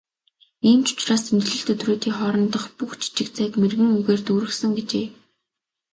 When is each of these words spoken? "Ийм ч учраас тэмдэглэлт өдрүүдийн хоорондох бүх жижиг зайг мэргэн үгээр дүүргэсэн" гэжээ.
"Ийм 0.69 0.79
ч 0.85 0.87
учраас 0.95 1.23
тэмдэглэлт 1.25 1.69
өдрүүдийн 1.73 2.17
хоорондох 2.17 2.65
бүх 2.77 2.91
жижиг 3.01 3.27
зайг 3.37 3.53
мэргэн 3.61 3.89
үгээр 3.97 4.21
дүүргэсэн" 4.25 4.71
гэжээ. 4.77 5.07